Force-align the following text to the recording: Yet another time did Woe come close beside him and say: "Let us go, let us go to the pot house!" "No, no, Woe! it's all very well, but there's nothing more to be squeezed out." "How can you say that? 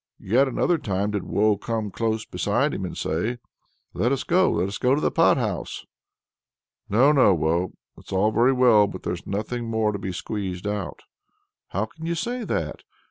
Yet 0.17 0.47
another 0.47 0.79
time 0.79 1.11
did 1.11 1.25
Woe 1.25 1.57
come 1.57 1.91
close 1.91 2.25
beside 2.25 2.73
him 2.73 2.85
and 2.85 2.97
say: 2.97 3.37
"Let 3.93 4.11
us 4.11 4.23
go, 4.23 4.49
let 4.49 4.67
us 4.67 4.79
go 4.79 4.95
to 4.95 4.99
the 5.01 5.11
pot 5.11 5.37
house!" 5.37 5.85
"No, 6.89 7.11
no, 7.11 7.35
Woe! 7.35 7.73
it's 7.95 8.11
all 8.11 8.31
very 8.31 8.51
well, 8.51 8.87
but 8.87 9.03
there's 9.03 9.27
nothing 9.27 9.65
more 9.69 9.91
to 9.91 9.99
be 9.99 10.11
squeezed 10.11 10.65
out." 10.65 11.01
"How 11.67 11.85
can 11.85 12.07
you 12.07 12.15
say 12.15 12.43
that? 12.43 12.81